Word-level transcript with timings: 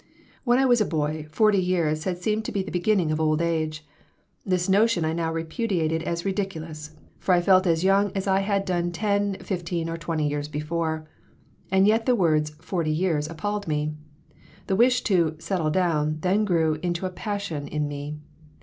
When 0.45 0.57
I 0.57 0.65
was 0.65 0.81
a 0.81 0.85
boy 0.87 1.27
forty 1.29 1.59
years 1.59 2.05
had 2.05 2.17
seemed 2.17 2.43
to 2.45 2.51
be 2.51 2.63
the 2.63 2.71
beginning 2.71 3.11
of 3.11 3.21
old 3.21 3.39
age. 3.39 3.85
This 4.43 4.67
notion 4.67 5.05
I 5.05 5.13
now 5.13 5.31
repudiated 5.31 6.01
as 6.01 6.25
ridiculous, 6.25 6.95
for 7.19 7.35
I 7.35 7.41
felt 7.41 7.67
as 7.67 7.83
young 7.83 8.11
as 8.15 8.25
I 8.25 8.39
had 8.39 8.65
done 8.65 8.91
ten, 8.91 9.35
fifteen, 9.41 9.87
or 9.87 9.97
twenty 9.97 10.27
years 10.27 10.47
before; 10.47 11.07
and 11.69 11.85
yet 11.85 12.07
the 12.07 12.15
words 12.15 12.49
"forty 12.59 12.89
years" 12.89 13.29
appalled 13.29 13.67
me. 13.67 13.93
The 14.65 14.75
wish 14.75 15.01
to 15.03 15.35
"settle 15.37 15.69
down" 15.69 16.17
then 16.21 16.45
grew 16.45 16.79
into 16.81 17.05
a 17.05 17.11
passion 17.11 17.67
in 17.67 17.87
me. 17.87 18.17